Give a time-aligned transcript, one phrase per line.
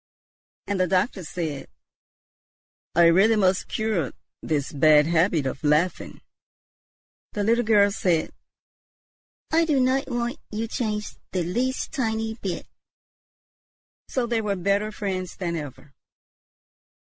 [0.65, 1.67] And the doctor said,
[2.95, 6.21] "I really must cure this bad habit of laughing."
[7.33, 8.31] The little girl said,
[9.51, 12.65] "I do not want you changed the least tiny bit."
[14.07, 15.93] So they were better friends than ever.